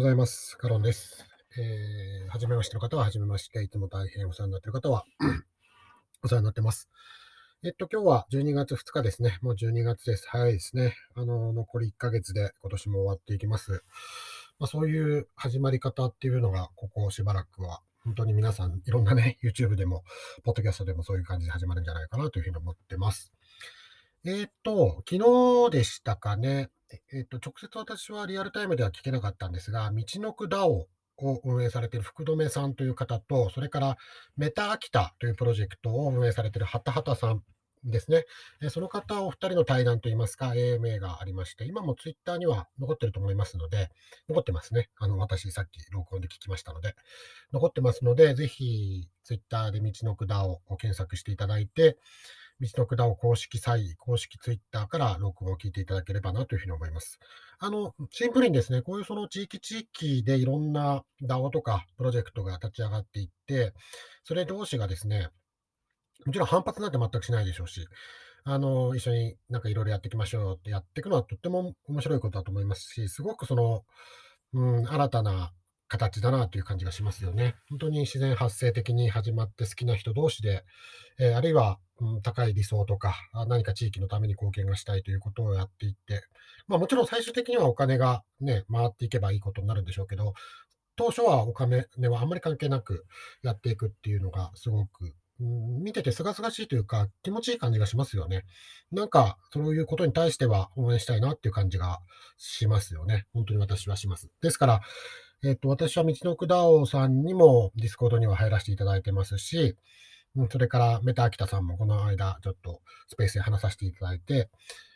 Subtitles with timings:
[0.00, 0.56] ございます。
[0.56, 1.26] カロンです。
[1.58, 3.62] えー、はじめましての方は、はじめまして。
[3.62, 5.04] いつも大変お世話になっている方は
[6.24, 6.88] お世話になってます。
[7.62, 9.38] えっと、今日は12月2日ですね。
[9.42, 10.26] もう12月です。
[10.26, 10.94] 早いですね。
[11.14, 13.84] あの、残り1ヶ月で今年も終わっていきます。
[14.58, 20.02] まあ、そういう始まり方っていうのが、ここしばらくは、本当に皆さん、いろんなね、YouTube でも、
[20.44, 23.34] ポッドキャストでもそういう感じで始まるんじゃないかなというふうに思ってます。
[24.24, 26.70] えっと、昨日でしたかね。
[27.12, 30.88] えっと、直接私はリアルタイムでは聞けなかったんですが、道のく DAO を
[31.44, 33.96] 運営されている福留さんという方と、それから
[34.36, 37.42] メタ秋田というプロジェクトを運営されているハタハタさん
[37.84, 38.24] ですね。
[38.70, 43.90] その方お二人の対談といいますか、AMA がありまして、今もツイッターには残ってると思いますので、
[44.28, 44.90] 残ってますね。
[44.98, 46.94] あの、私さっき録音で聞きましたので、
[47.52, 51.96] 残ってますので、ぜひツイッターで道のく DAO を検索していただいて、
[52.60, 57.18] 道のくだを公式サイ、公式ツイッターから録音を聞いていただければなというふうに思います。
[57.58, 63.72] あの、シンプルにですね、こういうその地域地域でいろんな DAO とかプロジェクトが立ち上がっていって、
[64.24, 65.28] それ同士がですね、
[66.26, 67.86] もちろん反発なんて全くしないでしょうし、
[68.44, 73.84] あの、一緒になんかいろいろやっていきましょうってやっていくのはとっても面白いことだと思いますし、すごくその、
[74.52, 75.52] うん、新たな
[75.90, 77.56] 形だなという感じがしますよね。
[77.68, 80.64] 本当に自然発生的に始まって好きな人同士で、
[81.18, 83.16] えー、あるいは、うん、高い理想とか、
[83.48, 86.22] 何か地域のために貢献がしたいということをやっていって、
[86.68, 90.32] まあもちろん最終的にはお金がね、回っていけばいいことになるんでしょうけど、
[90.94, 93.04] 当初はお金はあんまり関係なく
[93.42, 98.44] やっていくっていうのがすごくうん見ててすがすがしいというか、気持ちいい感じがしますよね。
[98.92, 102.00] なんか、そういうことに対しては応援したいなっていう感じが
[102.36, 103.26] しますよね。
[103.32, 104.28] 本当に私はします。
[104.42, 104.80] ですから、
[105.42, 109.76] えっ、と、私はみちのく DAOさんにもディスコードには入らせていただいてますし、
[110.50, 114.48] それからメタ秋田さんもこの間ちょっとスペースで話させていただいて、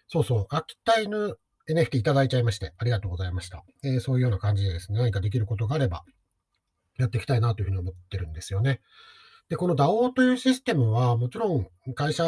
[0.06, 3.64] そうそう、秋田犬 NFT いただいちゃいまして、ありがとうございました。
[3.82, 6.04] えー、そういうような感じでですね、何かできることがあれば、
[6.98, 8.80] やっていきたいなというふうに思ってるんですよね。
[9.48, 12.24] で、この DAO というシステムは、もちろん会社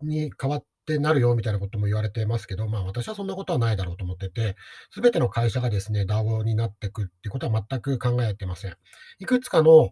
[0.00, 4.56] に変わっってなるよみたいなことも言われてますけど、まあ私はそんなことはないだろうと思ってて、
[4.90, 8.76] すべての会社がですね、DAO になっていくっていうことは全く考えてません。
[9.20, 9.90] いくつかの、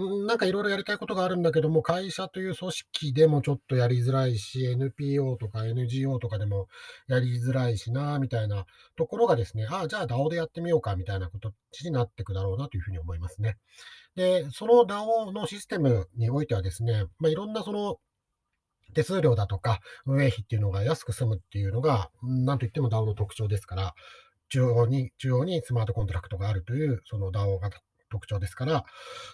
[0.00, 6.66] んなんかいろいろやりたいことがあるんだけども、会社という組織でもちょっとやりづらいし、NPO とか NGO とかでも
[7.06, 8.66] やりづらいしな、みたいな
[8.96, 11.52] ところがですね、ああ、じゃあ DAO でやってみようか、みたいなこと
[11.84, 13.58] になっていくだろうなというふうに思いますね。
[14.16, 17.98] で、その DAO のシステムにおいてはですね、まあ、いろんなその
[18.94, 23.94] 手数料だとか運営費っていうのが安く済むっていうのが、なんといっても DAO の特徴ですから、
[24.48, 27.70] 中央に、中央にスマートコントラクトがあるという、その DAO が
[28.10, 28.84] 特徴ですから、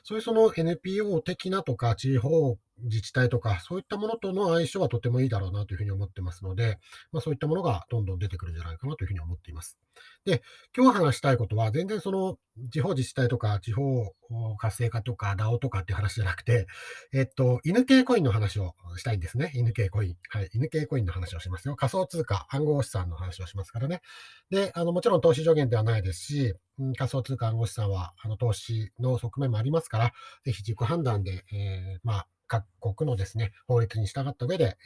[0.05, 6.79] そういうその NPO 的なとか、地方自治体とか、そういったものとの相性はとてもいいだろうなというふうに思ってますので、
[7.13, 9.79] まあ、そういったものがどんどん出てくるんじゃないかなというふうに思っています。
[10.25, 10.43] で、
[10.77, 12.39] 今日話したいことは、全然その
[12.71, 14.13] 地方自治体とか、地方
[14.59, 16.67] 活性化とか、DAO とかっていう話じゃなくて、
[17.13, 19.53] えっと、犬系コインの話をしたいんですね。
[19.55, 20.17] 犬系コイン。
[20.29, 20.51] はい。
[20.53, 21.77] 犬系コインの話をしますよ。
[21.77, 24.03] 仮想通貨、暗号資産の話をしますからね。
[24.51, 26.55] で、あの、もちろん投資上限ではないですし、
[26.97, 30.13] 仮想通貨暗号資産は、あの、投資の側面もありますから、
[30.45, 34.77] ぜひ自己判断で、えー、まあ、各国のですね、法律に従った上で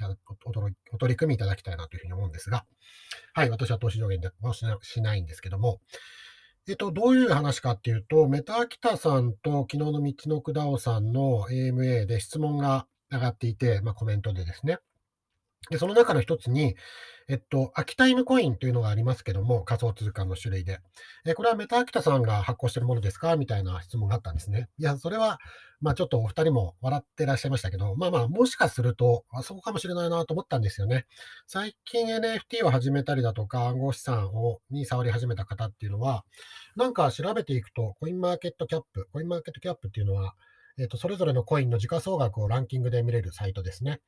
[0.93, 2.67] お取り組みいただきたいなというふうに思うんですが、
[3.33, 5.81] はい、私は投資上限ではししないんですけども、
[6.69, 14.79] えっと、どういう話かっていうと、メタアキタさんと昨日の道のくだおさんの AMA で質問が上がっていて、まあ、コメントでですね。
[15.71, 16.75] で、その中の一つに、
[17.29, 20.81] えっと、秋田犬コインというのがありますけども、仮想通貨の種類で。
[21.25, 23.37] えこれはメタ秋田さんが発行してるものですか？
[23.37, 24.69] みたいな質問があったんですね。
[24.79, 25.39] いや、それは、
[25.81, 31.07] まあちょっとお二人も笑ってらっしゃいましたけど、まあまあ、もしかすると、あそうかもしれないなと思ったんですよね。
[31.47, 36.25] 最近 NFT を始めたりだとか、暗号資産をに触り始めた方っていうのは、
[36.77, 40.35] なんか調べていくと、コインマーケットキャップ、コインマーケットキャップっていうのは、
[40.79, 44.01] えっと、それぞれのコインの時価総額をランキングで見れるサイトですね。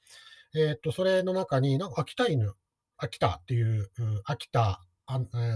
[0.55, 2.55] えっと、それの中に、なんか秋田犬
[2.97, 3.91] 秋田っていう、
[4.25, 4.81] 秋田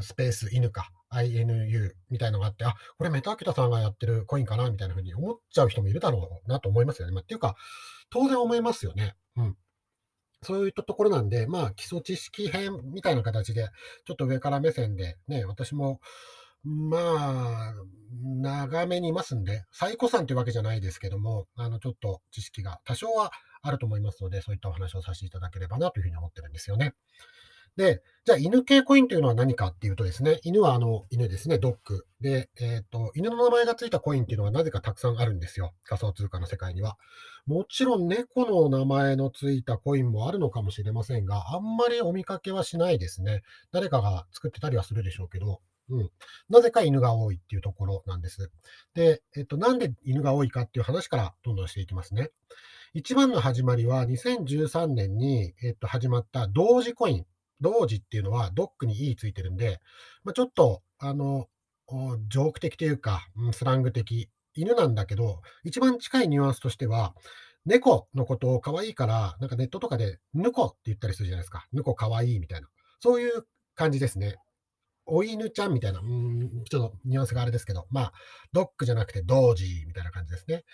[0.03, 7.15] スペース犬か、INU みたいのがあって、あ、これメタ秋田さんがやってるコインかなみたいな風に思っちゃう人もいるだろうなと思いますよね。
[7.15, 7.57] まあ、っていうか、
[8.11, 9.15] 当然思いますよね。
[9.37, 9.57] うん。
[10.43, 13.69] そういったところなんで、まあ、基礎知識編みたいな形で、
[14.05, 16.01] ちょっと上から目線で、ね、私も、
[16.63, 16.99] ま
[17.71, 17.75] あ、
[18.23, 23.33] 長めにいますんで、最古参というわけじゃないですけども、あの、ちょっと知識が多少は
[23.63, 26.95] あると思いますので、そういったお話をさせていただければなというふうに思ってるんですよね。
[27.79, 32.07] で、じゃあ犬系コインというのは何かっていうとですね、犬はあの犬ですね、ドッグ。
[32.21, 35.75] で、えっ、と、犬の名前がついたコインっていうのはなぜかたくさんあるんですよ。
[35.85, 36.97] 仮想通貨の世界には。
[37.47, 43.43] もちろん猫の名前のついたコインもあるのかもしれませんが、あんまりお見かけはしないですね。
[43.71, 45.61] 誰かが作ってたりはするでしょうけど、
[45.91, 46.11] うん。
[46.51, 48.51] なぜか犬が多いっていうところなんです。
[48.95, 52.31] で、えっと、なんで犬が多いかっていう話からどんどんしていきますね。
[52.95, 57.27] 一番の始まりは2013年に、えっと、始まった同時コイン。
[57.61, 59.81] 同時っていうのはドックに E ついてるんで、
[60.25, 61.49] まあ、ちょっと、あの、
[62.29, 67.15] ジョーク的というか、スラング的、犬なんだけど、一番近いニュアンスとしては、
[67.67, 71.67] 猫のことを可愛いから、なんかネットとかで、ぬこって言ったりするじゃないですか。
[71.73, 72.69] ぬこ可愛いみたいな。
[73.01, 74.37] そういう感じですね。
[75.05, 78.13] お犬ちゃんみたいな、うん、ちょっとニュアンスがあれですけど、まあ、
[78.53, 80.65] ドッグじゃなくてドージーみたいな感じですね。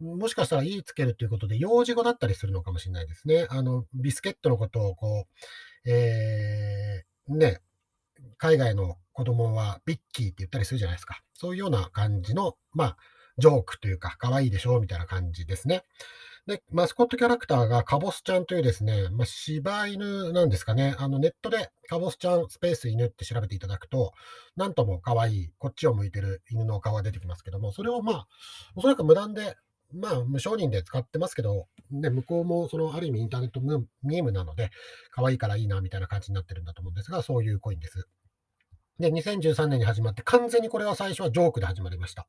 [0.00, 3.46] もしかしたら、いいつけるということで、幼児語だったりするのかもしれないですね。
[3.50, 5.26] あの、ビスケットのことを、こ
[5.84, 7.60] う、えー、ね、
[8.36, 11.20] 海外の子供はビッキーって言ったりするじゃないですか。
[11.34, 12.96] そういうような感じの、まあ、
[13.38, 15.82] ジョークというか、可愛いでしょみたいな感じですね。
[16.48, 20.96] で、マスコットキャラクターがカボスちゃんというですね、まあ、柴犬なんですかね。
[20.98, 24.12] あの、ネットでカボスちゃんスペース犬って調べていただくと、
[24.56, 28.28] なんとも可愛い、こっちを向いてる犬の顔が出てきますけども、それをまあ、
[28.76, 29.56] おそらく無断で、
[29.92, 34.70] まあ、無承認で使ってますけど、ね、向こうも、その、ある意味インターネットミームなので、
[35.10, 38.06] 可愛いからいいな、みたいな感じになってるんだと思うんですが、そういうコインです。
[38.98, 42.26] で、2013年に始まって、完全にこれは最初はジョークで始まりました。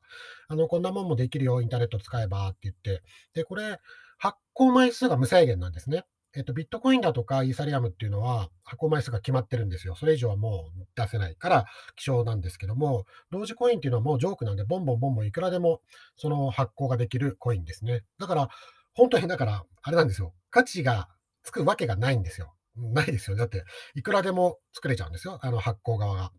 [0.48, 3.02] あの、こんなもんもできるよ、インターネット使えばって言って。
[3.34, 3.78] で、これ、
[4.18, 6.04] 発行枚数が無制限なんですね。
[6.36, 9.96] えっと、ビットコインだとかイーサリアムっていうのは発行枚数が決まってるんですよ。
[9.96, 11.66] それ以上はもう出せないから
[11.96, 15.80] 希少なんですけども、同時コインっていうのはもうジョークなんで、ボンボンボンボンいくらでも
[16.16, 18.04] その発行ができるコインですね。
[18.18, 18.48] だから、
[18.94, 20.32] 本当にだから、あれなんですよ。
[20.50, 21.08] 価値が
[21.42, 22.54] つくわけがないんですよ。
[22.76, 23.36] ないですよ。
[23.36, 25.38] だって、いくらでも作れちゃうんですよ。
[25.42, 26.32] あの発行側が。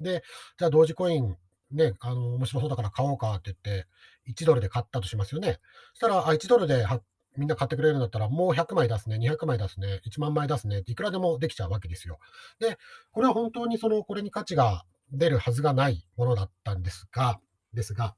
[0.00, 0.22] で、
[0.58, 1.36] じゃあ同時コイン
[1.70, 3.86] ね、あの、面白そうだから買おうかって言って、
[4.28, 5.58] 1ドルで買ったとしますよね。
[5.94, 7.04] そしたら、あ、1ドルで発
[7.36, 12.18] みんな買ってくれるんだったら、もう100枚出すね、200枚出すね、1万枚出すねっていくらでもできちゃうわけですよ。
[12.60, 12.78] で、
[13.12, 17.40] これは本当にその、これに価値が出るはずがないものだったんですが、
[17.74, 18.14] ですが、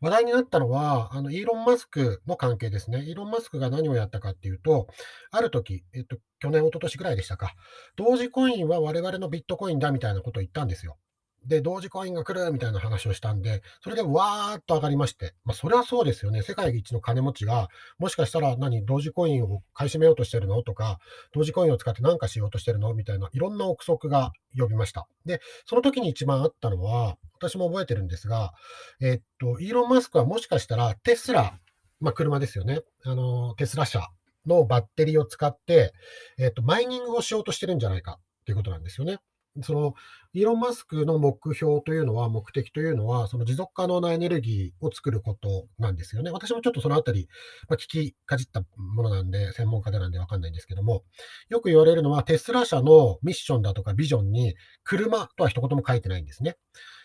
[0.00, 3.04] 話題になったのは、あの、イーロン・マスクの関係ですね。
[3.04, 4.88] イーロン・マスクが何をやったかっていうと、
[5.30, 7.54] ある時、えっと、去年、一昨年ぐらいでしたか、
[7.96, 10.98] 同時コインは我々のビットコインだみたいなことを言ったんですよ。
[11.46, 16.42] で、同時コインが来るみたいな話をしたんで、それでわーっと上がりまして、まあ、それはそうですよね。
[16.42, 17.68] 世界一の金持ちが、
[17.98, 20.98] もしかしたら何、同時コインを買い占めようとしてるのとか、
[21.32, 25.06] 同時コインを使って何かしようとしてるのみたいな、いろんな憶測が呼びました。
[25.26, 28.52] で、その時に一番あったのは、私も覚えてるんですが、
[29.00, 31.58] えっと、イーロン・マスクはもしかしたらテスラ、
[32.00, 32.80] まあ、車ですよね。
[33.04, 34.08] あの、テスラ社
[34.46, 35.92] のバッテリーを使って、
[36.38, 39.18] えっと、マイニングをしようとしてるんじゃないかっていうことなんですよね。
[39.62, 39.94] その、
[40.32, 46.30] イーロン・マスクの目標というのは、目的というのは、その持続可能なエネルギーを作ることなんですよね。
[46.32, 47.28] 私もちょっとそのあたり、
[47.68, 51.04] まあ、聞きかじったものなんで、専門家でなんでわかんないんですけども、
[51.48, 56.56] よく言われるのは、テスラ社のミッションだとかビジョンに、車とは一言も書いてないんですね。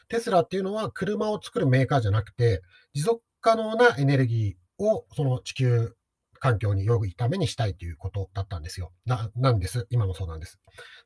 [0.08, 2.64] テスラっていうのは、車を作るメーカーじゃなくて、
[2.94, 5.94] 持続可能なエネルギーを、その地球
[6.40, 8.92] 環境に良いためにしたいということだったんですよ。
[9.06, 9.88] な、なんです。
[9.90, 10.60] 今もそうなんです。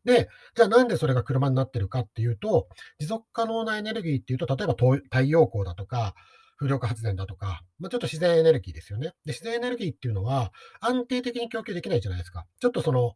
[0.05, 2.67] で、じゃあなんでそれが車になってるかっていうと、
[2.99, 6.13] 持続可能なエネルギーっていうと、例えば太陽光だとか、
[6.57, 9.07] 風力発電だとか、まあ、ちょっと自然エネルギーですよね。
[9.25, 12.45] で、自然エネルギーっていうのは安定的に供給できないじゃないですか。
[12.59, 13.13] ちょっとその、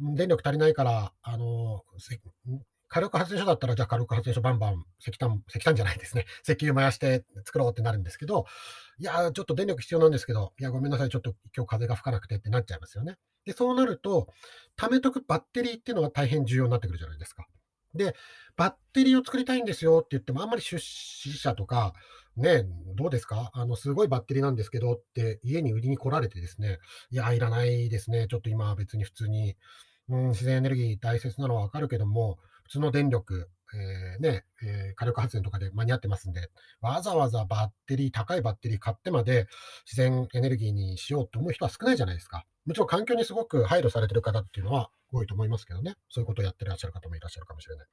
[0.00, 1.82] 電力足りないから、あの、
[2.88, 6.26] 火力発電所だったら、じゃあ火力発電所バンバン石炭、石炭じゃないですね。
[6.42, 8.46] 石油燃やして作ろうってなるんですけど、
[8.98, 13.16] いや、ちょっと電力必要なんですけど、いや、ごめんなさい、ちょっと今日風が吹かなくてってなっちゃいますよね。
[13.44, 14.28] で、そうなると、
[14.76, 17.46] 貯めとくバッテリーっていうのが大変重要になってくるじゃないですか。
[17.94, 18.14] で、
[18.56, 21.94] バッテリーを作りたいんですよって言っても、あんまり出資者とか、
[22.36, 22.64] ね、
[22.94, 23.50] どうですか？
[23.54, 26.78] あの、すごいバッテリーなんですけどって家に売りに来られてですね、
[27.10, 28.26] いや、いらないですね。
[28.28, 29.56] ちょっと今別に普通に、
[30.08, 39.46] うん、自然エネルギー大切なのはわかるけども、普通の電力、えー、ね、えー、火力発電とかで間に合ってますんで、わざわざバッテリー、高いバッテリー買ってまで
[39.86, 42.44] 自然エネルギーにしようと思う人は少ないじゃないですか。
[42.66, 45.94] もちろん環境にすごく配慮されてる方っていうのは多いと思いますけどね。
[46.10, 47.86] そういうことをやってらっしゃる方もいらっしゃるかもしれない。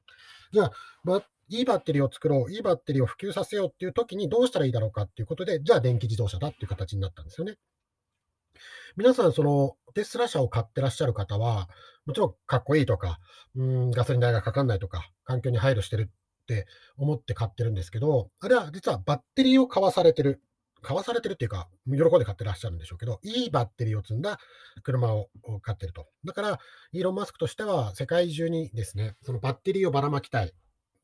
[0.51, 0.72] じゃあ、
[1.03, 7.55] まいいバッテリーを作ろう、いいバッテリーを普及させようっていう時にどうしたらいいだろうかっていうことで、じゃあ電気自動車だっていう形になったんですよね。
[8.96, 11.70] 皆さん、そのテスラ車を買ってらっしゃる方は、
[12.06, 13.20] もちろんかっこいいとか、
[13.56, 20.42] うん、ガソリン代がかかんないとか、環境に配慮してるって思って買ってるんですけど、あれは実はバッテリーを買わされてる
[20.86, 24.40] 買わされてるっていうか、喜んで買ってらっしゃるんでしょうけど、いいバッテリーを積んだ
[24.84, 25.30] 車を
[25.62, 26.06] 買ってると。
[26.24, 26.60] だから、
[26.92, 30.54] イーロン・マスクとしては、世界中にですね、そのバッテリーをばらまきたい。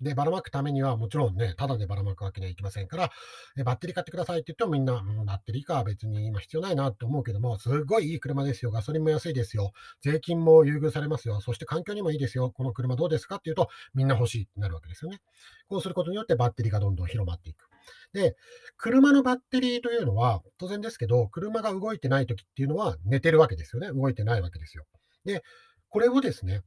[0.01, 3.11] で、ばらまくためにはもちろんね、ただでばらまくわけにはいきませんから、
[3.57, 8.71] えバッテリー買ってくださいって言ってもみんな、うん、バッテリーか別に今必要ないなって思うけども、すごいいい車ですよ。
[8.71, 9.71] ガソリンも安いですよ。
[10.01, 11.39] 税金も優遇されますよ。
[11.41, 12.51] そして環境にもいいですよ。
[12.51, 15.19] この車どうですかっていうと、みんな欲しいってなるわけですよね。
[15.67, 17.67] こうすることによってバッテリーがどんどん広まっていく。
[18.13, 18.35] で、
[18.77, 23.91] 車のバッテリーというのは、当然ですけど、車が動いてない時っていうのは寝てるわけですよね。
[23.91, 24.85] 動いてないわけですよ。
[25.25, 25.43] で、
[25.89, 26.61] これをですね、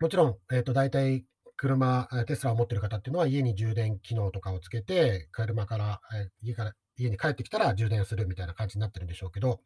[0.00, 1.24] もちろん、えっ、ー、と、大体
[1.56, 6.00] 車、テスラを持ってる方っていうのは家に充電機能とかをつけて、車から、
[6.42, 9.60] 家から、家に帰ってきたら充電するみたいな感じになってるんでしょうけど、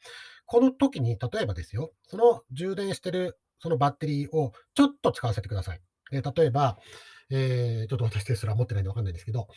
[0.47, 5.81] この時に、例えばですよ、その充電してるそのバッテリーをちょっと使わせてください。
[6.13, 6.79] え例えば、
[7.31, 9.49] えー、ちょっと私テスラ持ってないんでわかんないんですけど、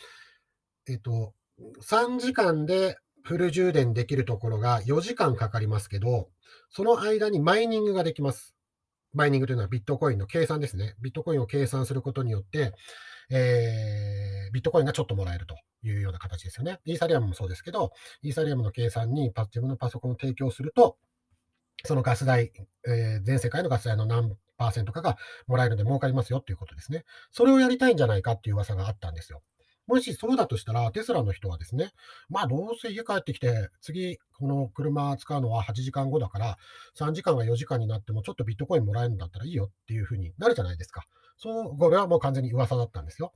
[0.88, 1.34] えっ、ー、と、
[1.82, 6.28] 3時間でフル充電できるところが4時間かかりますけど、
[6.70, 8.53] その間にマイニングができます。
[9.14, 10.94] マイニングというのはビットコインの計算ですね。
[11.00, 12.72] ビットコインを計算することによって、
[13.30, 16.80] えー、ビットコインがちょっともらえるというような形ですよね。
[16.84, 17.92] イーサリアムもそうですけど、
[18.22, 20.96] イーサリアムの計算にパ自分のパソコンを提供すると、
[21.84, 22.52] そのガス代、
[22.86, 25.16] えー、全世界のガス代の何パーセントかが
[25.46, 27.04] もらえるので儲かりますよっていうことですね。
[27.30, 29.42] それをやりたいんじゃないかっていう噂があったんですよ。
[29.86, 31.92] もしそうだとしたら、テスラの人はですね、
[32.28, 36.56] まあどうせ家帰ってきて、次、この車使うのは8時間後だから、
[36.98, 41.04] 3時間が4時間になってもちょっとビットコインもらえるんだったらいいよっていうふうになるじゃないですか。
[41.36, 43.32] そう、これはもう完全に噂だったんですよ。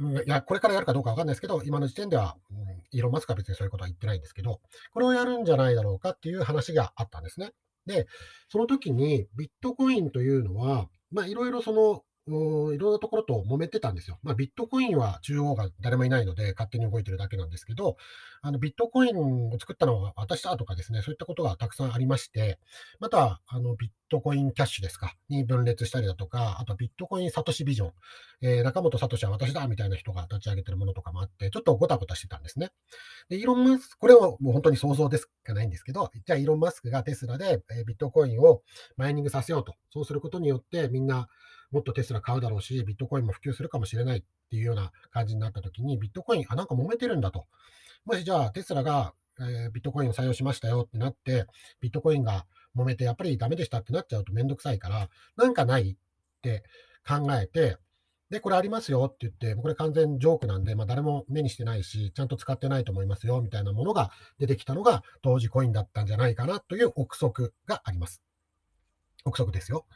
[0.00, 2.58] いや、これからやるかどうかわかんないですけど、今の時点では、うん、
[2.92, 4.60] イーロン・マスクは別にそういうことは言ってないんですけど、
[4.92, 7.50] これをやるんじゃないだろうかっていう話があったんですね。
[7.86, 8.06] で、
[8.48, 14.18] その時にビットコインというのは、まあいろいろそのいろんなところと揉めてたんですよ。
[14.22, 17.96] まあ、ビットコインは中央が誰もいないので勝手に動いてるだけなんですけど、
[18.42, 22.58] あのビットコインを作ったのは私だとかですね、そういったことがたくさんありまして、
[23.00, 27.92] また、あのビットコインキャッシュですか、に分裂したりだとか、あとビットコインサトシビジョン、
[28.42, 32.70] えー、中本聡は私だみたいな人が立ち上げてるものとかもあって、ちょっとごたごたしてたんですね。
[33.28, 38.62] で、イーロン・マスク、これはもう本当に想像ですかないんですけど、じゃあイーロン・マスクがテスラでビットコインを
[38.96, 39.74] マイニングさせようと。
[39.90, 41.28] そうすることによってみんな
[41.70, 47.46] もっとテスラ買うだろうし、ビットコインも普及するかもしれないっていうような感じになったときに、ビットコイン、あ、なんか揉めてるんだと。
[48.04, 51.46] もしじゃあテスラが、えー、ビットコインを採用しましたよってなって、
[51.80, 52.46] ビットコインが
[52.76, 55.96] 揉めてやっぱりダメでしたってなっちゃうとめんどくさいから、なんかないっ
[56.42, 56.64] て
[57.06, 57.76] 考えて、
[58.30, 68.22] で、これありますよって言って、これ完全ジョークなんで、まあ、誰も目にしてないし、ちゃんと使ってないと思いますよみたいなものが出てきたのが、同時コインだったんじゃないかなという憶測があります。
[69.24, 69.86] 憶測ですよ。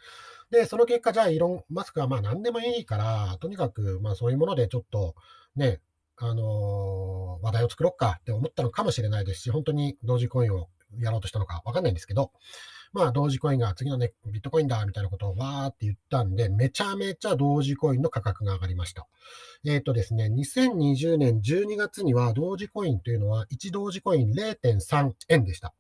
[0.53, 5.15] で、その結果、じゃあ、イーロン・マスクはまあ何でもいいから、とにかくまあそういうものでちょっと
[5.57, 5.81] ね、
[6.19, 10.69] あのー、話題を作ろうかって思ったのかもしれないですし、本当に同時コインを
[11.01, 12.33] やろうとしたのかわかんないんですけど、
[12.93, 19.07] まあ同時コインが次のね、ビットコインだみたいなことをわーって言ったんで、めちゃめちゃ同時コインの価格が上がりました。
[19.65, 25.73] えっ、ー、とですね、2020年12月には同時コインというのは1同時コイン0.3円でした。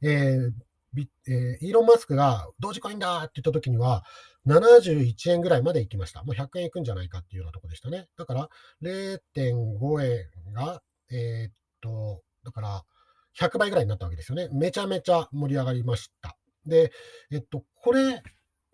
[0.00, 0.52] えー、
[0.96, 4.04] えー、イーロン・マスクが同時コインだって言った時には、
[4.46, 6.22] 71円ぐらいまで行きました。
[6.24, 8.08] もう100円いくんじゃないかっていうようなとこでしたね。
[8.16, 8.48] だから
[8.82, 12.84] 0.5円が、えー、っと、だから
[13.38, 14.48] 100倍ぐらいになったわけですよね。
[14.52, 16.36] めちゃめちゃ盛り上がりました。
[16.66, 16.92] で、
[17.30, 18.22] えっと、これ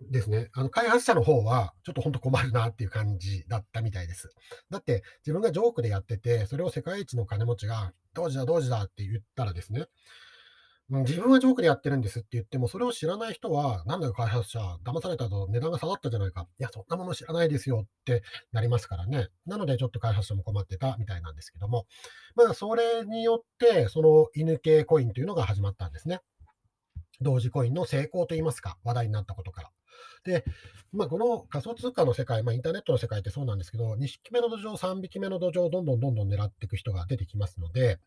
[0.00, 4.30] ですね、あの開発者の方は、ちょっと本当困るなっていう感じだったみたいです。
[4.70, 9.86] だって、自分がジョークでやってて、それを世界一の金持ちが、同時だ、同時だって言ったらですね、
[10.90, 16.46] 自分はジョークでやってるんですって言っても、それを知らない人は、なんだよ開発者、騙されたと値段が下がったじゃないか。
[16.58, 18.22] いや、そんなもの知らないですよって
[18.52, 19.28] なりますからね。
[19.46, 21.86] なので、ちょっと開発者も困ってたみたいなんですけども、
[22.36, 26.20] まあ、それによって、その犬系コインというのが始まったんですね。
[27.20, 29.70] 同時コインの成功といいますか、話題になったことから。
[30.24, 30.44] で、
[30.92, 37.98] まあ、この仮想通貨の世界、まあ、インターネットの世界ってそうなんですけど、2匹目の土壌、3匹目の土壌をどんどんどんどん狙っていく人が出てきますので、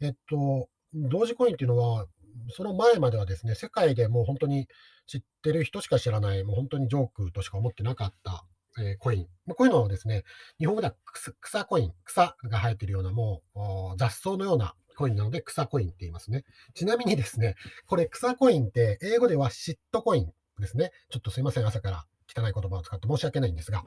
[0.00, 2.06] えっと、同時コインっていうのは、
[2.50, 4.68] その前まではですね、世界でもう本当に
[5.06, 8.44] 知ってる人しか知らない、もう本当にジョークとしか思ってなかった、
[8.78, 9.26] えー、コイン。
[9.54, 10.24] こういうのをですね、
[10.58, 10.94] 日本語では
[11.40, 16.44] 草コイン、草が生えてるようなもう雑草のようなコインなので草コインって言いますね。
[16.74, 20.90] ちなみにですね、これ草コインって英語ではシットコインですね。
[21.10, 23.84] ちょっとすいません、朝から汚い言葉を使って申し訳ないんですが、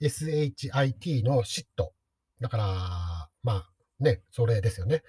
[0.00, 1.92] SHIT のシット。
[2.40, 5.02] だから、まあね、それですよね。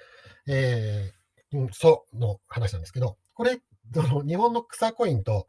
[0.48, 1.21] えー
[1.54, 3.60] うん、その話なんですけど、これ、
[3.94, 5.48] その日本の草コインと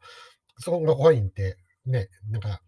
[0.59, 2.61] そのコインってね、なんか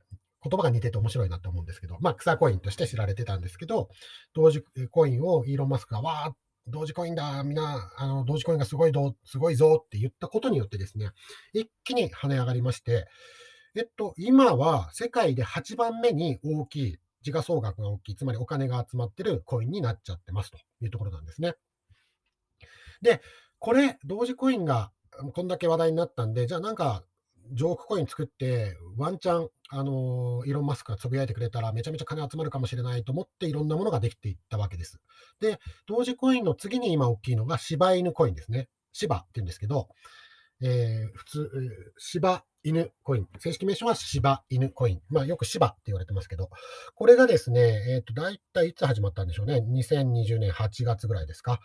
[0.43, 3.89] 言葉が似てて面白いなと思うんですけど、まあ草コインとして知られてたんですけど、
[4.33, 6.33] 同時コインをイーロン・マスクがわー
[6.67, 11.11] 同時コインだ、みんな、あの、同時コインがすごいど、すごいぞって言ったことによってですね、
[11.53, 13.07] 一気に跳ね上がりまして、
[13.75, 21.53] えっと、今は世界で8番目に大きい、時価総額が大きい、つまりお金が集まってるコインになっちゃってますというところなんですね。
[23.01, 23.21] で、
[23.59, 24.91] これ、同時コインが
[25.33, 27.03] こんだけ話題になったんで、じゃあなんか、
[27.51, 34.99] ジョークコイン作って、ワンチャン、あのイーロン・マスクがつぶやいてくれたら、めちゃめちゃ金集まるかもしれないと思って、いろんなものができていったわけです。
[35.39, 38.69] で、同時コインの次に今大きいのが、柴犬コインですね。
[38.93, 39.89] 柴って言うんですけど、
[40.61, 41.51] えー、普通、
[41.97, 43.27] 柴犬コイン。
[43.39, 45.01] 正式名称は柴犬コイン。
[45.09, 46.49] まあ、よく柴って言われてますけど、
[46.95, 47.61] これがですね、
[47.93, 49.63] えっ、ー、と、だいたいつ始まったんでしょうね。
[49.69, 51.59] 2020年8月ぐらいですか。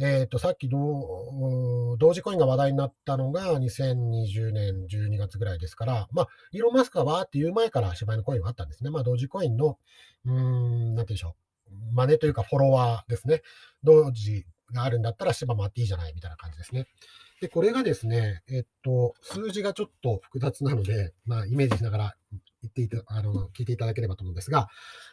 [0.00, 8.90] えっ、ー、と、さっき同時コインが話題になったのが2020年12月ぐらいですから、まあ、イーロン・マスクがわーって言う前から柴犬コインはあったんですね。
[8.90, 9.76] まあ、同時コインの、
[10.24, 11.34] うん、なんて言うんでしょ
[11.70, 11.94] う。
[11.94, 13.42] 真似というかフォロワーですね。
[13.82, 16.86] 同時があるんだったら柴もあっていいじゃないみたいな感じですね。
[17.40, 22.16] で、これがですね、えっと、数字がちょっと複雑なので、まあ、イメージしながら
[22.62, 24.68] 言っていた、あの、聞いていただければと思うんですが、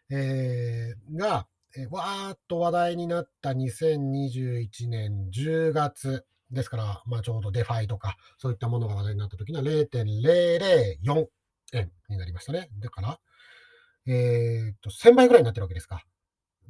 [0.09, 11.27] えー、が、えー、わーっと話題になった2021年10月ですから、まあ、ちょうどデファイとか、そういったものが話題になった時には0.004
[11.73, 12.69] 円になりましたね。
[12.79, 13.19] だから、
[14.07, 16.03] えっと、1000倍ぐらいになってるわけですか。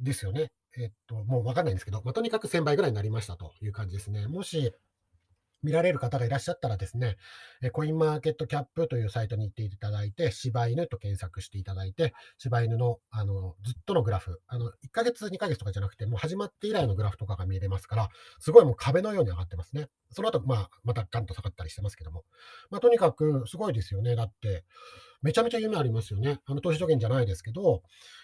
[0.00, 0.50] ですよね。
[0.76, 4.26] えっと、もうわかんないんですけど、まあ、とにかく1000倍ぐらいになりましたという感じですね。
[4.26, 4.72] もし、
[5.62, 7.16] 見られる方がいらっしゃったらですね、
[7.72, 19.88] コインマーケットキャップというサイトに行っていただいて、柴犬と検索していただいて、柴犬のあのずっとのグラフ、あの1ヶ月、2ヶ月とかじゃなくて、もう始まって以来のグラフとかが見れますから、すごいもう壁のように上がってますね。
[20.10, 22.24] その後、まあ、またガンと下がったりしてますけども。
[22.70, 24.14] まあ、とにかくすごいですよね。
[24.16, 24.64] だって、
[25.22, 26.40] めちゃめちゃ夢ありますよね。
[26.46, 27.82] あの投資助言じゃないですけど、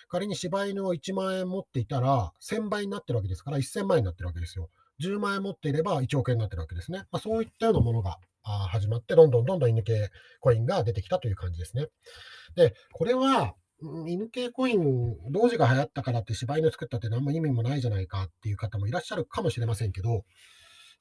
[0.09, 4.71] 仮に柴犬を1万円持っていたら、1000倍になってるわけですから、1000万円になってるわけですよ。
[5.09, 7.01] 10万円持っていれば1億円になってるわけですね。
[7.11, 11.87] まあ、そういったようなものが始まって、どんどんどんどん犬系コインが出てきたという感じですね。
[12.57, 13.55] で、これは、
[14.07, 20.25] 犬系コイン、同時が流行ったからって柴犬作ったって何も意味もないじゃないかっていう方もいらっしゃるかもしれませんけど、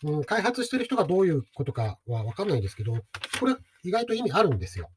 [0.04, 2.93] うん、開発してる人がどういうことかはわかんないんですけど、
[3.39, 4.89] これ意外と意味あるんですよ。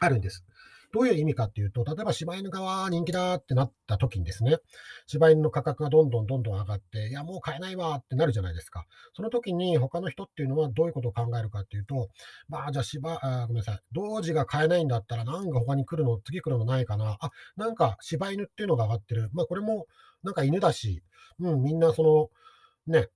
[0.00, 0.44] あるんです。
[0.92, 4.58] どういう意味かっていうと、例えば柴犬側人気だってなった時にですね、
[5.06, 8.84] 柴犬の価格がどんどんどんどん上がって、いや、もう買えないわってなるじゃないですか。
[9.14, 12.08] その時に他の人っていうのはどういうことを考えるかっていうと、
[12.48, 17.16] まあ、じゃあ柴、あごめんなさい、同時が買えないんだったら、なんか他に来るの、次来るのないかな。
[17.20, 19.30] あ、なんか柴犬っていうのが上がってる。
[19.32, 19.86] まあ、これも
[20.22, 21.02] なんか犬だし、
[21.40, 23.08] うん、みんなその、ね、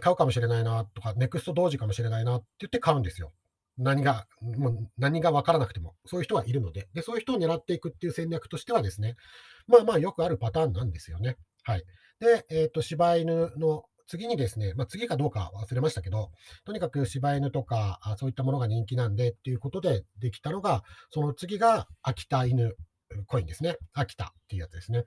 [0.00, 3.32] 買うかもしれないなとか、ネクスト同時かもしれないなって言って買うんですよ。
[3.78, 9.16] 何が、もう何が分からなくても、そういう人はいるのでで、そういう人を狙っていくっていう戦略としてはですね、
[9.66, 11.36] まあまあよくあるパターンなんですよね。
[11.62, 11.84] はい。
[12.20, 16.30] で、えっ、ー、と、柴犬の次にですね、まあ、次かどうか忘れましたけど、
[16.64, 22.76] とにかく柴犬とか、あそういったものが人気なんでっていうことでできたのが、その次が秋田犬
[23.26, 23.76] コインですね。
[23.92, 25.04] 秋田っていうやつですね。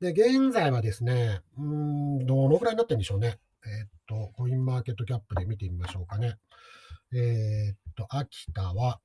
[0.00, 3.38] で、現在はですね、うん、どのぐらいになってるんでしょうね。
[3.66, 6.34] えっ、と、コインマーケットキャップで見てみましょうかね。
[7.14, 9.00] えっ、と、秋田は、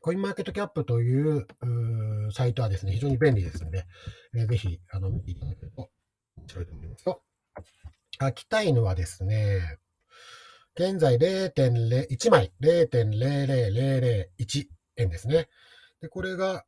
[0.00, 1.46] コインマーケットキャップという
[2.32, 3.84] サイトはですね、非常に便利ですので、
[4.34, 5.90] えー、ぜひ、あの、見ていただけると
[6.36, 7.22] 面白いと思いますと。
[8.20, 9.78] 秋田犬はですね、
[10.74, 15.48] 現在0.0、1枚0.00001円ですね。
[16.00, 16.64] で、これが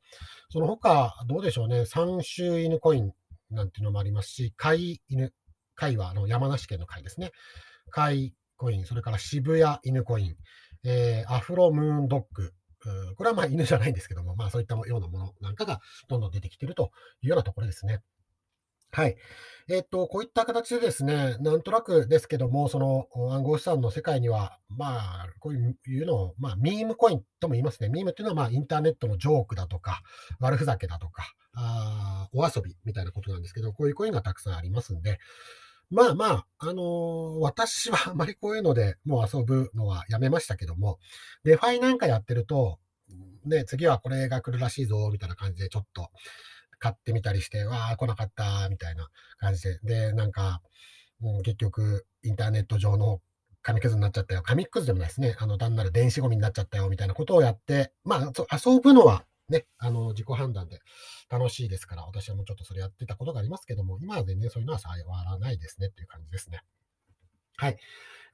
[0.50, 3.12] その他、どうでしょうね、三種犬コイン
[3.50, 5.34] なんていうのもありますし、貝犬、
[5.76, 7.32] 貝はあの山梨県の貝ですね。
[7.90, 10.36] 貝コイン、それから渋谷犬コイン、
[10.86, 12.54] えー、アフロムーンドッグ、
[13.16, 18.00] これはまあ犬じゃないんですけども、まあそういったようなものなんかがどんどん出てきているというようなところですね。
[18.94, 19.18] はい。
[19.70, 27.90] えっと、こういった形でですね、なんとなくですけども、その暗号資産の世界には、まあ、こういうのを、まあ、ミームコインとも言いますね。
[27.90, 30.04] ミームっていうのは、まあ、インターネットのジョークだとか、
[30.40, 31.24] 悪ふざけだとか、
[31.56, 35.18] あお遊びみたいなことなんですけど、こういうコインがたくさんありますんで、
[35.90, 41.00] まあまあ、あのー、私はあまりこういうのでもう遊ぶのはやめましたけども、
[41.46, 42.78] デファイなんかやってると、
[43.46, 46.10] ね、次はこれが来るらしいぞ、みたいな感じでちょっと
[46.84, 50.10] 買ってみたりして、わあ、来なかった、みたいな感じで。
[50.10, 50.62] で、なんか、
[51.22, 53.22] うん、結局、インターネット上の
[53.62, 54.42] 紙くずになっちゃったよ。
[54.42, 55.38] 紙くずでもないですね。
[55.40, 60.82] あの、単なる電子ゴミになっちゃったよ、みたいなことをやって、まあ、遊ぶのはね、あの、自己判断で
[61.30, 66.60] 楽しいですから、私はもうちょっとそれやってたことがありますけども、今は全然そういうのは触らないですねっていう感じですね。
[67.58, 67.78] はい。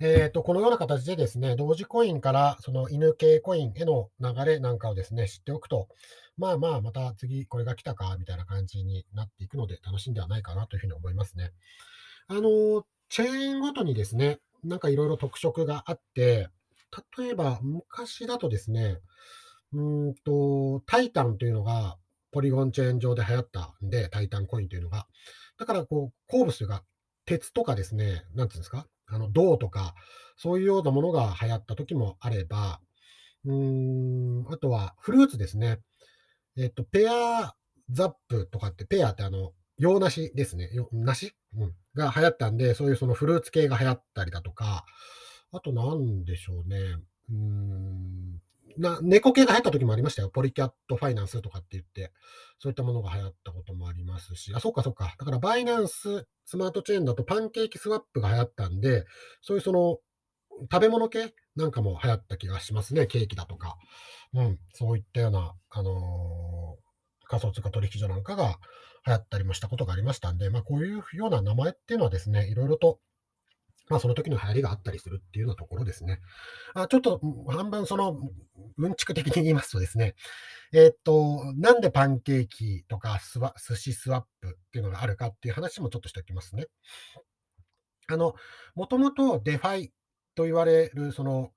[0.01, 5.89] えっ、ー、と、このような形でですね、同時コインからその犬系コインへの流れなんかをですね、知っておくと、
[6.37, 11.51] まあまあ、また次これが来たか、みたいな感じになっていくので、楽しんではないかなというふうに思いますね。
[12.27, 16.47] あの、チェーンごとにですね、なんかいろいろ特色があって、
[17.17, 18.99] 例えば昔だとですね、
[19.73, 21.97] うんと、タイタンというのが、
[22.31, 25.07] ポリゴンチェーン上で流行ったんで、タイタンコインというのが。
[25.57, 26.83] だから、こう、鉱物が
[27.25, 29.95] 鉄とかですね、なんていうんですか、あの、銅とか、
[30.37, 32.79] そういうようなものが流行った時もあれば、
[33.45, 35.79] うーん、あとはフルーツですね。
[36.57, 37.55] えっと、ペア
[37.91, 40.69] ザップとかって、ペアってあの、洋梨ですね。
[40.91, 44.85] 梨、うん、が流行ったんで、そういうそのフルーツ系が流行ったりだとか、
[45.51, 46.77] あと何でしょうね。
[47.29, 48.41] うーん、
[48.79, 50.29] な、猫系が流行った時もありましたよ。
[50.29, 52.13] ポリキャットファイナンスとかって言って、
[52.59, 55.15] そういったものが流行ったこともありますし、あ、そっかそっか。
[55.19, 59.05] だからバイナンススマートチェーンだとパンケーキスワップが流行ったんで、
[59.41, 59.97] そういうその、
[60.71, 63.05] 食べ物系なんかも流行った気がしますね。
[63.05, 63.77] ケーキだとか。
[64.33, 68.59] うん、そういったような、あのー、仮想通貨取引所なんかが
[69.05, 72.99] 流行ったりもしたことがありましたんで、まあこういうような名前っていうのはですね、いろいろと
[73.89, 76.19] まあ、その時の流行りがあったりするっていうようなところですね。
[76.75, 78.17] あちょっと半分その、
[78.77, 80.15] うんちく的に言いますとですね、
[80.71, 86.67] えー、っと、なんでパンケーキとかスワ寿司スワップっていうのがあるかっていう話もちょっとしておきますね。
[88.07, 88.35] あの、
[88.75, 89.91] もともとデファイ
[90.39, 91.51] と言われるその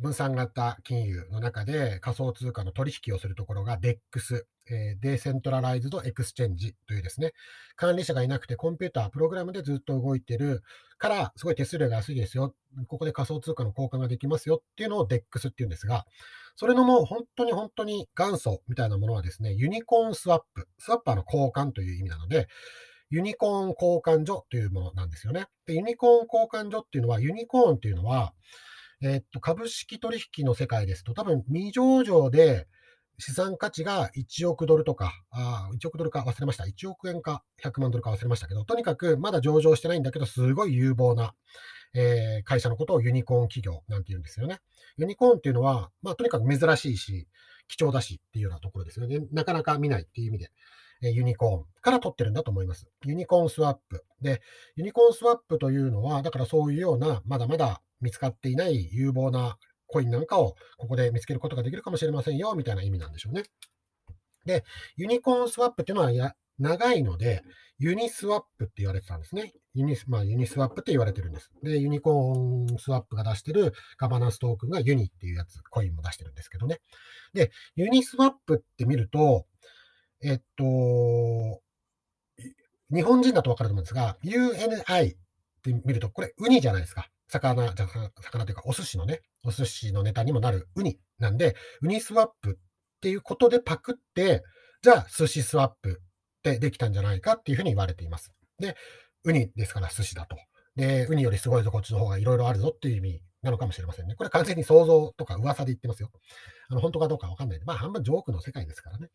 [0.00, 7.32] 分散型金融の中で仮想通貨の取引をするところが DEX、え、 decentralized exchange というですね、
[7.76, 10.62] 管理者がいなくてコンピューター、プログラムでずっと動いてる
[10.96, 12.54] から、すごい手数料が安いですよ。
[12.86, 16.06] ここで仮想通貨の交換ができますよっていうのを DEX っていうんですが、
[16.56, 20.66] それのもう本当に本当に元祖みたいなものはですね、ユニコーンスワップ。
[20.78, 22.48] スワッパーの交換という意味なので、
[23.10, 25.46] ユニコーン交換所というものなんですよね。
[25.66, 28.34] で、ユニコーン交換所っていうのは、ユニコーンっていうのは、
[29.00, 32.66] えー、っと、株式取引の世界ですと、多分未上場で
[33.18, 36.64] 資産価値が1億ドルとか、あ1億ドルか忘れました。
[36.64, 41.34] 1億円か100万ドルか忘れましたけど、とにかくまだ上場してないんだけど、すごい有望な、
[41.94, 44.60] えー、会社のことをユニコーン企業なんて言うんですよね。
[44.96, 47.26] ユニコーンっていうのは、まあ、とにかく珍しいし、
[47.66, 49.20] 貴重だしっていうようなところですよね。
[49.32, 50.50] なかなか見ないっていう意味で。
[51.00, 52.88] ユニコーンから取ってるんだと思います。
[53.04, 54.04] ユニコーンスワップ。
[54.20, 54.42] で、
[54.76, 63.44] ユニコーンスワップというのは、だからそういうような、まだまだ見つかっていない有望なコインなんかをここで見つけることができるかもしれませんよ、みたいな意味なんでしょうね。
[64.44, 64.64] で、
[64.96, 67.42] ユニコーンスワップっていうのはや長いので、
[67.78, 69.52] ユニスワップって言われてたんですね。
[69.72, 71.52] ユニス,、まあ、ユニスワップって言われてるんです。
[71.62, 76.80] で、ユニコーンスワップが出してるガバナンストークンがユニっていうやつ、コインも出してるんですけどね。
[77.34, 79.46] で、ユニスワップって見ると、
[80.22, 80.64] えっと、
[82.90, 85.16] 日本人だとわかると思うんですが、UNI っ
[85.62, 87.08] て見ると、これ、ウニじゃないですか。
[87.28, 87.86] 魚、じゃ
[88.22, 92.54] 魚というか、お寿司のね、お寿司のネタにもなるウニなんで、ウニスワップっ
[93.00, 94.42] ていうことでパクって、
[94.82, 98.32] じゃあ、寿司スワップってできたんじゃないかっていうふうに言われています。
[98.58, 98.76] で、
[99.24, 100.36] ウニですから寿司だと。
[100.76, 104.14] で、ウニよりすごいぞ、こっちの方がいろいろあるぞっていう意味なのかもしれませんね。
[104.14, 106.10] これ完全に想像とか噂で言ってますよ。
[106.70, 107.64] あの、本当かどうかわかんないで。
[107.64, 109.08] まあ、半分ジョークの世界ですからね。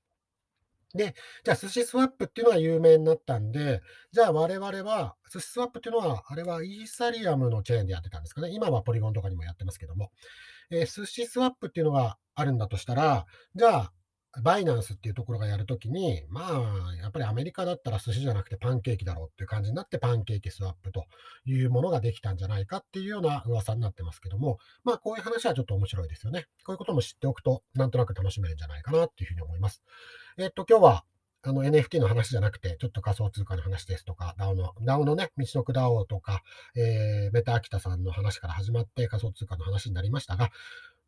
[0.94, 8.50] で、じゃあ、寿司スワップっていうのは有名になったんで、じゃあ我々は、寿司スワップっていうのは、あれはイーサリアムのチェーンでやってたんですかね。
[8.52, 10.12] 今はポリゴンとかにもやってますけども。
[10.70, 13.26] えー、寿司スワップっていうのがあるんだとしたら、
[13.56, 13.94] じゃあ、
[14.42, 21.06] バイナンスっていうところがやるときに、まあ、やっぱりアメリカだったら寿司じゃなくてパンケーキだろうっていう感じになって、パンケーキスワップと
[21.46, 26.48] いうものができたんじゃないかっていうような噂になってますけども、まあ、こういう話はちょっと面白いですよね。
[26.66, 29.84] こういうことも知っておくと、なんとなく楽しめるんじゃないかなっていうふうに思います。
[30.38, 31.06] えっと、今日は、
[31.46, 36.42] あの NFT の話じゃなくて、ちょっと仮想通貨の話ですとか、DAO の、DAO のね、道のく DAO とか、
[36.74, 40.52] えー、メタアキタさんの話から始まって仮想通貨の話になりましたが、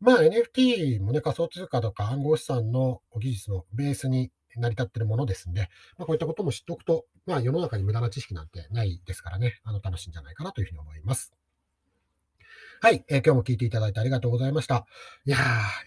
[0.00, 11.32] まあ NFT もね、仮想通貨とか暗号資産の技術のベースに成り立ってるものですんで、まあ、こういったことも知っておくと、まあ世の中に無駄な知識なんてないですからね、あの楽しいんじゃないかなというふうに思います。
[12.80, 14.86] はい、えー、今日も聞いていただいてありがとうございました。
[15.24, 15.38] いや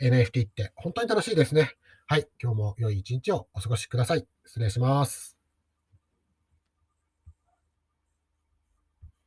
[0.01, 1.71] ー、NFT って本当に楽しいですね。
[2.07, 4.25] はい、今日も良い一日をお過ごしください。
[4.45, 5.38] 失礼します。